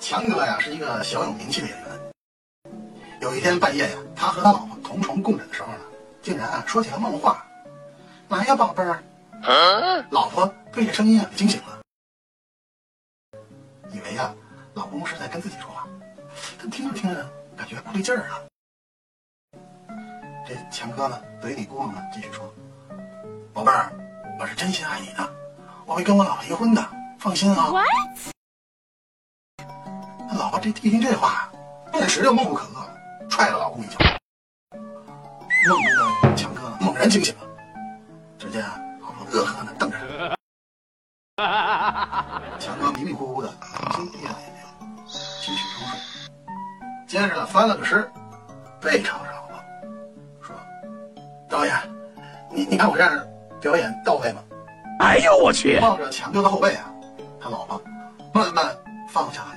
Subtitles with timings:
[0.00, 1.86] 强哥呀是一个小有名气的演员。
[3.20, 5.78] 有一天半夜呀，他和他老婆同床共枕的时候呢，
[6.20, 7.46] 竟然啊说起了梦话。
[8.28, 9.02] 来呀，宝贝儿。
[10.10, 11.80] 老婆被这声音啊给惊醒了，
[13.92, 14.34] 以为呀
[14.74, 15.86] 老公是在跟自己说话，
[16.58, 18.40] 但听着听着感觉不对劲儿啊。
[20.46, 22.52] 这强哥呢怼你姑娘呢，继续说
[23.54, 23.92] ：“宝贝儿，
[24.38, 25.28] 我是真心爱你的，
[25.86, 26.82] 我会跟我老婆离婚的，
[27.24, 27.86] 放心啊。” What？
[30.28, 31.50] 那老婆这一听这话，
[31.90, 32.86] 顿时就怒不可遏，
[33.30, 33.96] 踹了老公一脚。
[35.66, 37.46] 梦中的强哥猛然惊醒了，
[38.38, 38.78] 只见啊。
[39.32, 39.96] 恶狠狠地瞪着
[41.36, 43.48] 他，强哥迷迷糊糊的
[43.90, 44.62] 重新闭上眼睛，
[45.40, 45.98] 继续装睡。
[47.08, 48.06] 接着呢，翻了个身，
[48.82, 49.58] 背朝着老婆，
[50.42, 50.54] 说
[51.48, 51.74] ：“导演，
[52.50, 53.26] 你你看我这样
[53.62, 54.42] 表演到位吗？”
[55.00, 55.80] 哎呦我去！
[55.80, 56.93] 望着强哥的后背啊，
[57.44, 57.78] 他老婆
[58.32, 58.74] 慢慢
[59.06, 59.53] 放下了